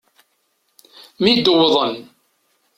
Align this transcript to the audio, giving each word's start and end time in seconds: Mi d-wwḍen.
Mi 1.23 1.31
d-wwḍen. 1.35 1.95